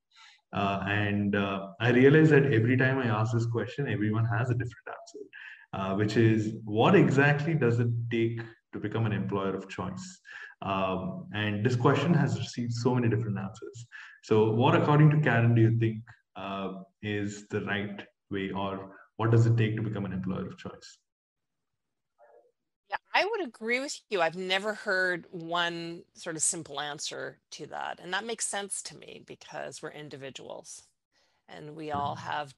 uh, 0.53 0.83
and 0.87 1.35
uh, 1.35 1.67
I 1.79 1.91
realize 1.91 2.31
that 2.31 2.51
every 2.51 2.77
time 2.77 2.97
I 2.97 3.05
ask 3.05 3.31
this 3.31 3.45
question, 3.45 3.87
everyone 3.87 4.25
has 4.25 4.49
a 4.49 4.55
different 4.55 4.87
answer, 4.87 5.95
which 5.97 6.17
is 6.17 6.55
what 6.63 6.95
exactly 6.95 7.53
does 7.53 7.79
it 7.79 7.89
take 8.09 8.41
to 8.73 8.79
become 8.79 9.05
an 9.05 9.11
employer 9.11 9.55
of 9.55 9.69
choice? 9.69 10.19
Um, 10.61 11.27
and 11.33 11.65
this 11.65 11.75
question 11.75 12.13
has 12.13 12.37
received 12.37 12.73
so 12.73 12.95
many 12.95 13.07
different 13.07 13.37
answers. 13.37 13.85
So, 14.23 14.51
what, 14.51 14.75
according 14.75 15.11
to 15.11 15.19
Karen, 15.21 15.55
do 15.55 15.61
you 15.61 15.77
think 15.77 16.01
uh, 16.39 16.83
is 17.01 17.47
the 17.49 17.61
right 17.65 18.01
way, 18.31 18.51
or 18.51 18.95
what 19.17 19.31
does 19.31 19.45
it 19.45 19.57
take 19.57 19.75
to 19.75 19.81
become 19.81 20.05
an 20.05 20.13
employer 20.13 20.47
of 20.47 20.57
choice? 20.57 20.97
Yeah, 22.89 22.97
I 23.13 23.25
would 23.25 23.47
agree 23.47 23.79
with 23.79 23.99
you. 24.09 24.21
I've 24.21 24.35
never 24.35 24.73
heard 24.73 25.27
one 25.29 26.03
sort 26.15 26.35
of 26.35 26.41
simple 26.41 26.79
answer 26.79 27.37
to 27.51 27.67
that. 27.67 27.99
And 28.01 28.13
that 28.13 28.25
makes 28.25 28.47
sense 28.47 28.81
to 28.83 28.97
me 28.97 29.21
because 29.27 29.81
we're 29.81 29.91
individuals 29.91 30.83
and 31.47 31.75
we 31.75 31.91
all 31.91 32.15
mm-hmm. 32.15 32.27
have, 32.27 32.55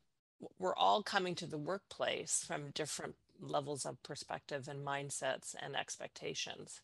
we're 0.60 0.76
all 0.76 1.04
coming 1.04 1.36
to 1.36 1.48
the 1.48 1.58
workplace 1.58 2.46
from 2.48 2.72
different 2.72 3.16
levels 3.42 3.86
of 3.86 4.02
perspective 4.04 4.68
and 4.70 4.86
mindsets 4.86 5.56
and 5.62 5.76
expectations, 5.76 6.82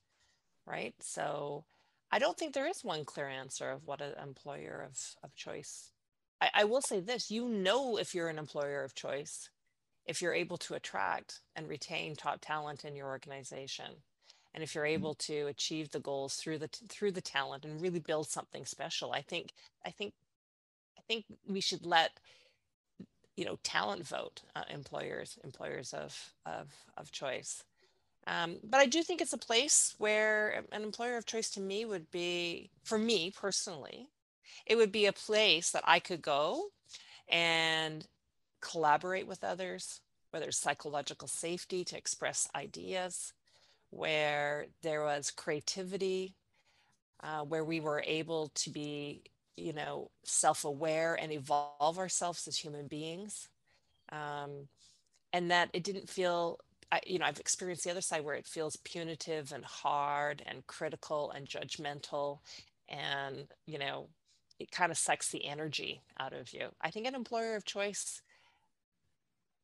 right? 0.66 0.96
So 1.00 1.63
I 2.12 2.20
don't 2.20 2.38
think 2.38 2.54
there 2.54 2.68
is 2.68 2.84
one 2.84 3.06
clear 3.06 3.30
answer 3.30 3.70
of 3.70 3.86
what 3.86 4.01
an 4.01 4.13
employer 4.22 4.86
of, 4.89 4.98
of 5.24 5.36
choice. 5.36 5.92
I, 6.41 6.50
I 6.53 6.63
will 6.65 6.82
say 6.82 7.00
this 7.00 7.32
you 7.32 7.48
know, 7.48 7.98
if 7.98 8.13
you're 8.15 8.29
an 8.29 8.39
employer 8.39 8.84
of 8.84 8.96
choice 8.96 9.50
if 10.08 10.22
you're 10.22 10.34
able 10.34 10.58
to 10.58 10.74
attract 10.74 11.41
and 11.56 11.67
retain 11.67 12.15
top 12.15 12.39
talent 12.41 12.86
in 12.86 12.96
your 12.96 13.08
organization 13.08 13.91
and 14.53 14.63
if 14.63 14.74
you're 14.74 14.86
mm-hmm. 14.86 14.94
able 14.94 15.13
to 15.13 15.48
achieve 15.48 15.91
the 15.91 16.00
goals 16.00 16.36
through 16.36 16.58
the 16.58 16.70
through 16.88 17.12
the 17.12 17.22
talent 17.22 17.65
and 17.65 17.82
really 17.82 18.00
build 18.00 18.27
something 18.27 18.65
special 18.65 19.12
i 19.12 19.22
think 19.22 19.51
i 19.86 19.91
think 19.91 20.13
i 20.98 21.01
think 21.08 21.25
we 21.48 21.62
should 21.62 21.86
let 21.86 22.20
you 23.36 23.46
know 23.46 23.60
talent 23.63 24.08
vote 24.08 24.41
uh, 24.56 24.63
employers 24.70 25.38
employers 25.44 25.94
of 25.94 26.34
of 26.46 26.74
of 26.96 27.12
choice 27.12 27.63
um, 28.25 28.58
but 28.63 28.79
i 28.79 28.86
do 28.86 29.03
think 29.03 29.22
it's 29.22 29.34
a 29.34 29.38
place 29.38 29.94
where 29.98 30.63
an 30.72 30.84
employer 30.84 31.17
of 31.17 31.25
choice 31.25 31.50
to 31.50 31.60
me 31.60 31.86
would 31.86 32.10
be 32.10 32.72
for 32.84 32.98
me 32.98 33.32
personally 33.32 34.08
it 34.66 34.75
would 34.75 34.92
be 34.92 35.06
a 35.06 35.13
place 35.13 35.72
that 35.72 35.84
i 35.86 36.00
could 36.00 36.22
go 36.22 36.63
and 37.30 38.08
collaborate 38.62 39.27
with 39.27 39.44
others, 39.44 40.01
where 40.32 40.39
there's 40.39 40.58
psychological 40.58 41.27
safety 41.27 41.84
to 41.86 41.98
express 41.98 42.48
ideas, 42.56 43.34
where 43.89 44.66
there 44.82 45.04
was 45.04 45.32
creativity, 45.32 46.36
uh, 47.24 47.42
where 47.42 47.63
we 47.63 47.80
were 47.80 48.04
able 48.06 48.50
to 48.56 48.70
be, 48.70 49.22
you 49.56 49.74
know, 49.74 50.10
self-aware 50.24 51.16
and 51.16 51.32
evolve 51.32 51.98
ourselves 51.98 52.48
as 52.48 52.58
human 52.58 52.88
beings, 52.88 53.50
um, 54.12 54.68
and 55.34 55.51
that 55.51 55.70
it 55.74 55.84
didn't 55.84 56.10
feel. 56.10 56.60
I, 56.89 57.01
you 57.06 57.20
know, 57.20 57.25
I've 57.25 57.39
experienced 57.39 57.84
the 57.84 57.92
other 57.92 58.01
side 58.01 58.24
where 58.24 58.36
it 58.36 58.48
feels 58.48 58.77
punitive 58.77 59.51
and 59.51 59.66
hard 59.66 60.42
and 60.46 60.66
critical 60.68 61.32
and 61.32 61.46
judgmental, 61.46 62.39
and 62.88 63.48
you 63.66 63.77
know, 63.77 64.08
it 64.59 64.71
kind 64.71 64.91
of 64.91 64.97
sucks 64.97 65.29
the 65.29 65.45
energy 65.45 66.01
out 66.19 66.33
of 66.33 66.53
you. 66.53 66.69
I 66.81 66.89
think 66.89 67.07
an 67.07 67.15
employer 67.15 67.55
of 67.55 67.65
choice 67.65 68.21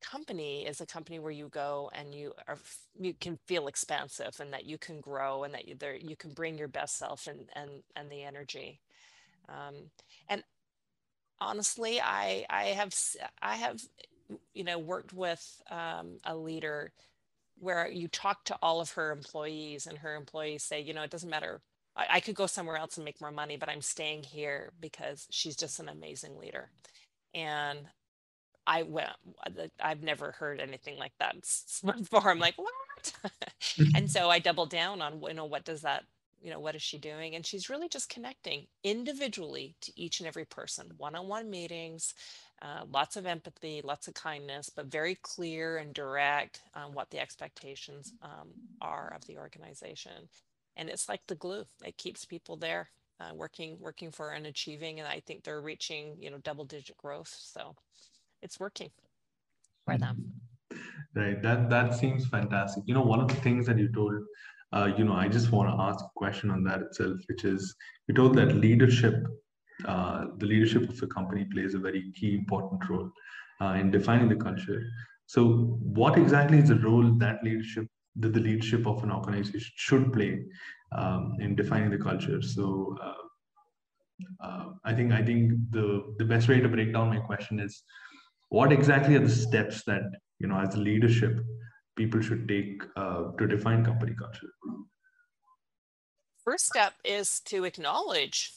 company 0.04 0.66
is 0.66 0.80
a 0.80 0.86
company 0.86 1.18
where 1.18 1.32
you 1.32 1.48
go 1.48 1.90
and 1.94 2.14
you 2.14 2.32
are 2.46 2.58
you 3.00 3.14
can 3.14 3.38
feel 3.46 3.66
expansive 3.66 4.38
and 4.38 4.52
that 4.52 4.66
you 4.66 4.76
can 4.76 5.00
grow 5.00 5.44
and 5.44 5.54
that 5.54 5.66
you 5.66 5.74
there 5.74 5.96
you 5.96 6.14
can 6.14 6.30
bring 6.32 6.58
your 6.58 6.68
best 6.68 6.98
self 6.98 7.26
and 7.26 7.48
and 7.54 7.70
and 7.96 8.10
the 8.10 8.22
energy 8.22 8.80
um, 9.48 9.74
and 10.28 10.42
honestly 11.40 12.00
i 12.00 12.44
i 12.50 12.64
have 12.64 12.94
i 13.40 13.54
have 13.54 13.80
you 14.52 14.64
know 14.64 14.78
worked 14.78 15.12
with 15.12 15.62
um, 15.70 16.18
a 16.24 16.36
leader 16.36 16.92
where 17.58 17.88
you 17.88 18.08
talk 18.08 18.44
to 18.44 18.56
all 18.60 18.80
of 18.80 18.92
her 18.92 19.10
employees 19.10 19.86
and 19.86 19.98
her 19.98 20.14
employees 20.14 20.62
say 20.62 20.80
you 20.80 20.92
know 20.92 21.02
it 21.02 21.10
doesn't 21.10 21.30
matter 21.30 21.62
I, 21.96 22.06
I 22.12 22.20
could 22.20 22.34
go 22.34 22.46
somewhere 22.46 22.76
else 22.76 22.96
and 22.96 23.04
make 23.04 23.20
more 23.20 23.32
money 23.32 23.56
but 23.56 23.68
i'm 23.68 23.82
staying 23.82 24.22
here 24.22 24.72
because 24.80 25.26
she's 25.30 25.56
just 25.56 25.80
an 25.80 25.88
amazing 25.88 26.38
leader 26.38 26.70
and 27.34 27.88
I 28.66 28.82
went, 28.82 29.10
I've 29.80 30.02
never 30.02 30.32
heard 30.32 30.60
anything 30.60 30.98
like 30.98 31.12
that 31.18 31.36
before. 31.84 32.30
I'm 32.30 32.38
like, 32.38 32.56
what? 32.56 33.12
and 33.94 34.10
so 34.10 34.30
I 34.30 34.38
doubled 34.38 34.70
down 34.70 35.02
on, 35.02 35.20
you 35.22 35.34
know, 35.34 35.44
what 35.44 35.64
does 35.64 35.82
that, 35.82 36.04
you 36.42 36.50
know, 36.50 36.60
what 36.60 36.74
is 36.74 36.82
she 36.82 36.98
doing? 36.98 37.34
And 37.34 37.44
she's 37.44 37.68
really 37.68 37.88
just 37.88 38.08
connecting 38.08 38.66
individually 38.82 39.76
to 39.82 39.92
each 40.00 40.20
and 40.20 40.26
every 40.26 40.44
person, 40.44 40.92
one 40.96 41.14
on 41.14 41.28
one 41.28 41.50
meetings, 41.50 42.14
uh, 42.62 42.84
lots 42.90 43.16
of 43.16 43.26
empathy, 43.26 43.82
lots 43.84 44.08
of 44.08 44.14
kindness, 44.14 44.70
but 44.74 44.86
very 44.86 45.16
clear 45.22 45.76
and 45.76 45.92
direct 45.92 46.62
on 46.74 46.94
what 46.94 47.10
the 47.10 47.18
expectations 47.18 48.12
um, 48.22 48.48
are 48.80 49.12
of 49.14 49.26
the 49.26 49.36
organization. 49.36 50.28
And 50.76 50.88
it's 50.88 51.08
like 51.08 51.22
the 51.28 51.36
glue, 51.36 51.64
it 51.84 51.96
keeps 51.96 52.24
people 52.24 52.56
there 52.56 52.88
uh, 53.20 53.34
working 53.34 53.78
working 53.80 54.10
for 54.10 54.30
and 54.30 54.46
achieving, 54.46 54.98
and 54.98 55.08
I 55.08 55.20
think 55.20 55.44
they're 55.44 55.60
reaching 55.60 56.16
you 56.18 56.30
know 56.30 56.38
double 56.38 56.64
digit 56.64 56.96
growth. 56.96 57.34
So 57.38 57.74
it's 58.42 58.58
working 58.58 58.90
for 59.84 59.96
them. 59.98 60.32
Right. 61.14 61.40
That 61.42 61.70
that 61.70 61.94
seems 61.94 62.26
fantastic. 62.26 62.84
You 62.86 62.94
know, 62.94 63.02
one 63.02 63.20
of 63.20 63.28
the 63.28 63.36
things 63.36 63.66
that 63.66 63.78
you 63.78 63.92
told, 63.92 64.14
uh, 64.72 64.90
you 64.96 65.04
know, 65.04 65.14
I 65.14 65.28
just 65.28 65.52
want 65.52 65.70
to 65.70 65.80
ask 65.80 66.04
a 66.04 66.08
question 66.16 66.50
on 66.50 66.64
that 66.64 66.80
itself, 66.82 67.18
which 67.28 67.44
is 67.44 67.74
you 68.08 68.14
told 68.14 68.36
that 68.36 68.56
leadership, 68.56 69.24
uh, 69.86 70.26
the 70.38 70.46
leadership 70.46 70.88
of 70.88 70.98
the 70.98 71.06
company 71.06 71.44
plays 71.44 71.74
a 71.74 71.78
very 71.78 72.12
key 72.12 72.34
important 72.34 72.88
role 72.88 73.10
uh, 73.60 73.76
in 73.78 73.90
defining 73.90 74.28
the 74.28 74.36
culture. 74.36 74.82
So, 75.26 75.78
what 75.80 76.18
exactly 76.18 76.58
is 76.58 76.68
the 76.68 76.80
role 76.80 77.12
that 77.18 77.44
leadership 77.44 77.86
that 78.16 78.32
the 78.32 78.40
leadership 78.40 78.86
of 78.86 79.02
an 79.02 79.10
organization 79.10 79.70
should 79.76 80.12
play 80.12 80.44
um, 80.92 81.36
in 81.40 81.54
defining 81.54 81.90
the 81.90 81.98
culture? 81.98 82.40
So, 82.42 82.96
uh, 83.02 83.14
uh, 84.42 84.64
I 84.84 84.92
think 84.94 85.12
I 85.12 85.22
think 85.22 85.52
the 85.70 86.14
the 86.18 86.24
best 86.24 86.48
way 86.48 86.60
to 86.60 86.68
break 86.68 86.92
down 86.92 87.08
my 87.08 87.18
question 87.18 87.58
is, 87.58 87.82
what 88.48 88.72
exactly 88.72 89.16
are 89.16 89.20
the 89.20 89.28
steps 89.28 89.82
that 89.84 90.02
you 90.38 90.46
know 90.46 90.58
as 90.58 90.74
a 90.74 90.78
leadership 90.78 91.40
people 91.96 92.20
should 92.20 92.46
take 92.48 92.82
uh, 92.96 93.32
to 93.38 93.46
define 93.46 93.84
company 93.84 94.14
culture? 94.18 94.48
First 96.44 96.66
step 96.66 96.94
is 97.04 97.40
to 97.46 97.64
acknowledge 97.64 98.52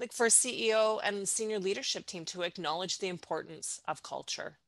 like 0.00 0.12
for 0.12 0.26
a 0.26 0.30
CEO 0.30 1.00
and 1.02 1.28
senior 1.28 1.58
leadership 1.58 2.06
team 2.06 2.24
to 2.26 2.42
acknowledge 2.42 2.98
the 2.98 3.08
importance 3.08 3.80
of 3.88 4.02
culture 4.02 4.58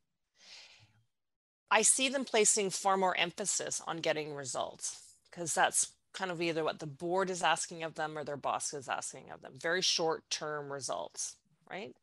I 1.70 1.82
see 1.82 2.08
them 2.08 2.24
placing 2.24 2.70
far 2.70 2.96
more 2.96 3.16
emphasis 3.16 3.80
on 3.86 3.98
getting 3.98 4.34
results 4.34 5.14
because 5.30 5.54
that's 5.54 5.92
kind 6.12 6.30
of 6.30 6.42
either 6.42 6.64
what 6.64 6.80
the 6.80 6.86
board 6.86 7.30
is 7.30 7.42
asking 7.42 7.84
of 7.84 7.94
them 7.94 8.18
or 8.18 8.24
their 8.24 8.36
boss 8.36 8.74
is 8.74 8.88
asking 8.88 9.30
of 9.30 9.42
them. 9.42 9.52
Very 9.56 9.82
short 9.82 10.28
term 10.30 10.72
results, 10.72 11.36
right? 11.70 11.94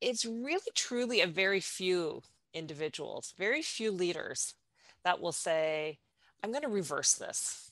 It's 0.00 0.26
really 0.26 0.60
truly 0.74 1.22
a 1.22 1.26
very 1.26 1.60
few 1.60 2.22
individuals, 2.52 3.32
very 3.38 3.62
few 3.62 3.90
leaders 3.90 4.54
that 5.04 5.20
will 5.20 5.32
say, 5.32 5.98
I'm 6.42 6.50
going 6.50 6.62
to 6.62 6.68
reverse 6.68 7.14
this. 7.14 7.70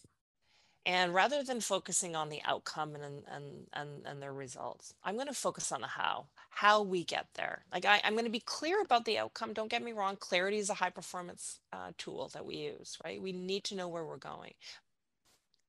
And 0.85 1.15
rather 1.15 1.45
than 1.45 1.61
focusing 1.61 2.17
on 2.17 2.29
the 2.29 2.41
outcome 2.45 2.97
and, 2.97 3.23
and, 3.33 3.45
and, 3.73 3.89
and 4.05 4.21
their 4.21 4.33
results, 4.33 4.95
I'm 5.05 5.15
going 5.15 5.29
to 5.29 5.33
focus 5.35 5.71
on 5.71 5.81
the 5.81 5.87
how, 5.87 6.27
how 6.51 6.83
we 6.83 7.05
get 7.05 7.29
there. 7.35 7.65
Like 7.73 7.85
I, 7.85 8.01
am 8.03 8.15
going 8.15 8.25
to 8.25 8.31
be 8.31 8.41
clear 8.41 8.81
about 8.83 9.05
the 9.05 9.19
outcome. 9.19 9.53
Don't 9.53 9.71
get 9.71 9.83
me 9.83 9.93
wrong. 9.93 10.17
Clarity 10.17 10.59
is 10.59 10.71
a 10.71 10.75
high 10.75 10.91
performance 10.91 11.61
uh, 11.73 11.93
tool 11.99 12.31
that 12.35 12.45
we 12.45 12.57
use, 12.57 12.99
right? 13.05 13.23
We 13.23 13.33
need 13.33 13.63
to 13.65 13.77
know 13.77 13.87
where 13.89 14.05
we're 14.05 14.17
going. 14.17 14.55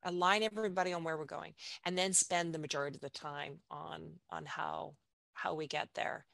Align 0.03 0.41
everybody 0.41 0.93
on 0.93 1.03
where 1.03 1.17
we're 1.17 1.25
going 1.25 1.53
and 1.85 1.95
then 1.95 2.13
spend 2.13 2.53
the 2.53 2.59
majority 2.59 2.97
of 2.97 3.01
the 3.01 3.09
time 3.09 3.59
on, 3.69 4.13
on 4.31 4.45
how, 4.45 4.95
how 5.33 5.53
we 5.53 5.67
get 5.67 5.89
there. 5.93 6.25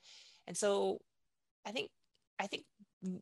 And 0.48 0.56
so 0.56 1.00
I 1.66 1.72
think, 1.72 1.90
I 2.40 2.48
think 2.48 2.64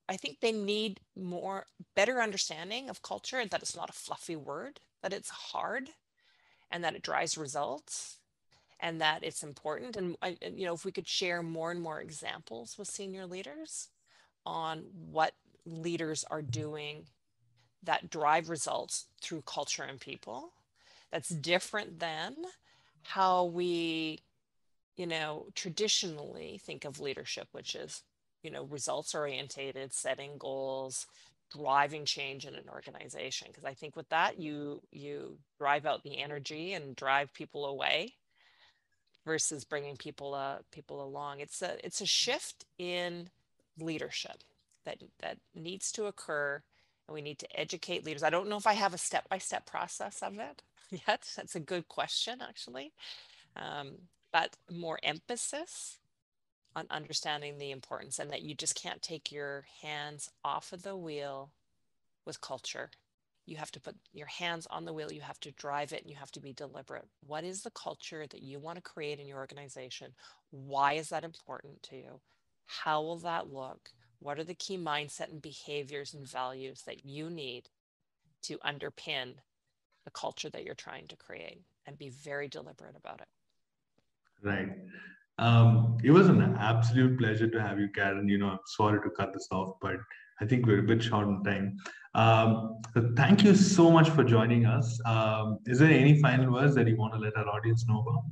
I 0.10 0.18
think 0.18 0.40
they 0.40 0.52
need 0.52 1.02
more 1.16 1.66
better 1.96 2.22
understanding 2.22 2.90
of 2.90 3.02
culture 3.02 3.38
and 3.38 3.50
that 3.52 3.62
it's 3.62 3.76
not 3.76 3.90
a 3.90 3.94
fluffy 3.94 4.36
word 4.36 4.80
that 5.08 5.16
it's 5.16 5.30
hard 5.30 5.90
and 6.70 6.84
that 6.84 6.94
it 6.94 7.02
drives 7.02 7.38
results 7.38 8.18
and 8.82 9.00
that 9.00 9.24
it's 9.24 9.42
important. 9.42 9.96
And, 9.96 10.18
you 10.54 10.66
know, 10.66 10.74
if 10.74 10.84
we 10.84 10.92
could 10.92 11.08
share 11.08 11.42
more 11.42 11.72
and 11.72 11.82
more 11.82 12.02
examples 12.02 12.78
with 12.78 12.90
senior 12.90 13.26
leaders 13.26 13.88
on 14.46 14.84
what 15.10 15.32
leaders 15.66 16.26
are 16.30 16.42
doing 16.42 17.06
that 17.84 18.10
drive 18.10 18.50
results 18.50 19.06
through 19.22 19.44
culture 19.44 19.84
and 19.84 19.98
people, 19.98 20.52
that's 21.10 21.30
different 21.30 22.00
than 22.00 22.36
how 23.04 23.46
we, 23.46 24.20
you 24.98 25.08
know, 25.08 25.46
traditionally 25.56 26.60
think 26.66 26.84
of 26.84 27.00
leadership, 27.00 27.48
which 27.54 27.76
is, 27.76 28.04
you 28.44 28.52
know, 28.52 28.66
results 28.66 29.16
orientated, 29.16 29.94
setting 29.94 30.32
goals, 30.38 31.08
driving 31.52 32.04
change 32.06 32.46
in 32.46 32.56
an 32.56 32.70
organization 32.70 33.48
because 33.50 33.64
i 33.64 33.74
think 33.74 33.96
with 33.96 34.10
that 34.10 34.40
you 34.40 34.82
you 34.92 35.38
drive 35.58 35.86
out 35.86 36.04
the 36.04 36.20
energy 36.22 36.74
and 36.74 36.96
drive 36.96 37.34
people 37.34 37.66
away 37.66 38.14
versus 39.28 39.66
bringing 39.66 39.98
people 39.98 40.34
uh 40.34 40.58
people 40.72 41.04
along. 41.04 41.42
It's 41.42 41.62
a 41.62 41.86
it's 41.86 42.02
a 42.02 42.08
shift 42.08 42.66
in 42.80 43.30
leadership 43.80 44.44
that 44.86 45.04
that 45.20 45.38
needs 45.54 45.92
to 45.92 46.06
occur 46.06 46.64
and 47.08 47.14
we 47.14 47.22
need 47.22 47.38
to 47.40 47.60
educate 47.60 48.06
leaders. 48.06 48.24
I 48.24 48.32
don't 48.32 48.50
know 48.50 48.58
if 48.58 48.66
i 48.66 48.74
have 48.74 48.96
a 48.96 48.98
step-by-step 48.98 49.66
process 49.68 50.24
of 50.24 50.40
it 50.40 50.64
yet. 51.08 51.30
That's 51.36 51.56
a 51.56 51.60
good 51.60 51.88
question 51.90 52.40
actually. 52.42 52.94
Um, 53.56 53.98
but 54.32 54.56
more 54.72 54.98
emphasis 55.04 56.00
on 56.78 56.86
understanding 56.92 57.58
the 57.58 57.72
importance 57.72 58.20
and 58.20 58.30
that 58.30 58.44
you 58.44 58.54
just 58.54 58.76
can't 58.76 59.02
take 59.02 59.32
your 59.32 59.66
hands 59.82 60.30
off 60.46 60.72
of 60.72 60.84
the 60.84 60.96
wheel 60.96 61.50
with 62.24 62.40
culture. 62.40 62.92
You 63.48 63.58
have 63.58 63.72
to 63.72 63.80
put 63.80 63.96
your 64.14 64.28
hands 64.28 64.68
on 64.70 64.86
the 64.86 64.94
wheel, 64.94 65.12
you 65.12 65.22
have 65.22 65.40
to 65.40 65.52
drive 65.52 65.92
it, 65.92 66.02
and 66.04 66.12
you 66.12 66.18
have 66.18 66.32
to 66.34 66.40
be 66.40 66.54
deliberate. 66.54 67.08
What 67.26 67.44
is 67.44 67.64
the 67.64 67.72
culture 67.72 68.28
that 68.30 68.44
you 68.44 68.60
want 68.60 68.76
to 68.76 68.82
create 68.84 69.20
in 69.20 69.26
your 69.26 69.40
organization? 69.40 70.12
Why 70.52 70.94
is 70.94 71.10
that 71.10 71.24
important 71.24 71.82
to 71.84 71.96
you? 71.96 72.22
How 72.68 73.02
will 73.02 73.18
that 73.20 73.52
look? 73.52 73.90
What 74.20 74.38
are 74.38 74.44
the 74.44 74.54
key 74.54 74.78
mindset 74.78 75.32
and 75.32 75.42
behaviors 75.42 76.14
and 76.14 76.30
values 76.30 76.84
that 76.84 77.06
you 77.06 77.32
need 77.32 77.70
to 78.44 78.60
underpin 78.60 79.34
the 80.06 80.12
culture 80.12 80.50
that 80.52 80.64
you're 80.64 80.76
trying 80.76 81.08
to 81.08 81.16
create 81.16 81.62
and 81.88 81.98
be 81.98 82.10
very 82.10 82.48
deliberate 82.48 82.96
about 82.96 83.22
it? 83.22 83.28
Right. 84.44 84.70
Um, 85.40 85.98
it 86.04 86.12
was 86.12 86.30
an 86.30 86.42
absolute 86.60 87.18
pleasure 87.20 87.48
to 87.48 87.62
have 87.62 87.80
you, 87.80 87.90
Karen. 87.90 88.28
You 88.28 88.38
know, 88.40 88.50
I'm 88.50 88.60
sorry 88.66 89.00
to 89.02 89.10
cut 89.12 89.34
this 89.34 89.48
off, 89.52 89.76
but 89.82 89.98
I 90.42 90.46
think 90.46 90.66
we're 90.66 90.80
a 90.80 90.84
bit 90.84 91.04
short 91.04 91.28
on 91.28 91.44
time. 91.44 91.78
Um, 92.16 92.82
so 92.94 93.12
thank 93.16 93.44
you 93.44 93.56
so 93.56 93.92
much 93.92 94.10
for 94.10 94.24
joining 94.24 94.66
us. 94.66 95.00
Um, 95.06 95.60
is 95.66 95.80
there 95.80 95.92
any 95.92 96.20
final 96.20 96.52
words 96.52 96.74
that 96.76 96.88
you 96.88 96.96
want 96.96 97.14
to 97.14 97.20
let 97.20 97.38
our 97.38 97.48
audience 97.48 97.86
know 97.88 98.02
about? 98.02 98.24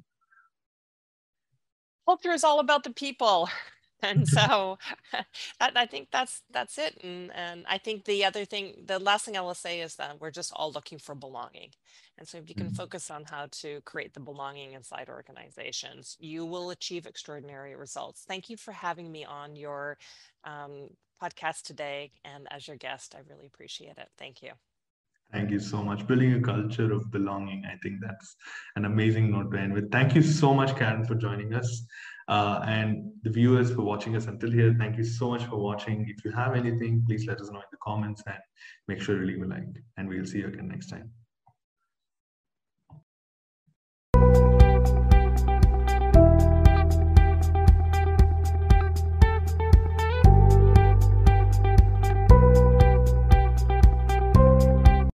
Culture 2.08 2.32
is 2.32 2.44
all 2.44 2.60
about 2.60 2.84
the 2.84 2.92
people. 2.92 3.50
and 4.02 4.28
so 4.28 4.78
I 5.60 5.86
think 5.86 6.10
that's 6.12 6.42
that's 6.52 6.78
it. 6.78 7.00
And 7.04 7.32
and 7.36 7.66
I 7.68 7.78
think 7.78 8.06
the 8.06 8.26
other 8.26 8.46
thing, 8.46 8.84
the 8.86 9.00
last 9.00 9.26
thing 9.26 9.38
I 9.38 9.42
will 9.42 9.54
say 9.54 9.82
is 9.82 9.96
that 9.98 10.20
we're 10.20 10.32
just 10.32 10.52
all 10.56 10.72
looking 10.72 11.00
for 11.00 11.16
belonging. 11.16 11.72
And 12.18 12.28
so 12.28 12.38
if 12.38 12.48
you 12.48 12.56
can 12.56 12.68
mm-hmm. 12.68 12.76
focus 12.76 13.12
on 13.12 13.26
how 13.26 13.48
to 13.52 13.82
create 13.82 14.14
the 14.14 14.20
belonging 14.20 14.74
inside 14.74 15.10
organizations, 15.10 16.16
you 16.20 16.46
will 16.46 16.70
achieve 16.70 17.06
extraordinary 17.06 17.76
results. 17.76 18.24
Thank 18.28 18.50
you 18.50 18.58
for 18.58 18.72
having 18.72 19.12
me 19.12 19.26
on 19.26 19.56
your 19.56 19.98
um, 20.46 20.90
podcast 21.22 21.64
today 21.64 22.12
and 22.24 22.48
as 22.52 22.68
your 22.68 22.78
guest. 22.78 23.16
I 23.16 23.22
really 23.30 23.48
appreciate 23.48 23.98
it. 23.98 24.10
Thank 24.18 24.42
you. 24.42 24.52
Thank 25.34 25.52
you 25.52 25.60
so 25.60 25.84
much. 25.84 26.08
Building 26.08 26.34
a 26.36 26.42
culture 26.42 26.94
of 26.94 27.12
belonging. 27.12 27.66
I 27.66 27.76
think 27.82 28.00
that's 28.00 28.36
an 28.76 28.86
amazing 28.86 29.32
note 29.32 29.52
to 29.52 29.58
end 29.58 29.74
with. 29.74 29.92
Thank 29.92 30.16
you 30.16 30.22
so 30.22 30.54
much, 30.54 30.76
Karen, 30.78 31.04
for 31.04 31.16
joining 31.16 31.54
us. 31.54 31.84
Uh, 32.28 32.64
and 32.66 33.12
the 33.24 33.30
viewers 33.30 33.74
for 33.74 33.82
watching 33.82 34.16
us 34.16 34.28
until 34.28 34.52
here, 34.52 34.76
thank 34.80 34.98
you 34.98 35.04
so 35.04 35.30
much 35.32 35.44
for 35.46 35.58
watching. 35.58 36.06
If 36.08 36.24
you 36.24 36.32
have 36.32 36.56
anything, 36.56 37.04
please 37.06 37.26
let 37.28 37.42
us 37.42 37.50
know 37.50 37.60
in 37.60 37.66
the 37.72 37.78
comments 37.84 38.24
and 38.28 38.38
make 38.88 39.02
sure 39.02 39.18
to 39.18 39.26
leave 39.26 39.42
a 39.42 39.46
like. 39.46 39.84
And 39.98 40.08
we'll 40.08 40.26
see 40.26 40.40
you 40.40 40.48
again 40.48 40.68
next 40.68 40.88
time. 40.88 41.12